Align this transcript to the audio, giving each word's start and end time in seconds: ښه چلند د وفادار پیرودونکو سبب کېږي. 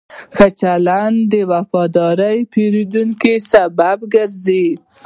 ښه 0.35 0.47
چلند 0.59 1.17
د 1.31 1.33
وفادار 1.51 2.19
پیرودونکو 2.51 3.33
سبب 3.51 3.97
کېږي. 4.13 4.65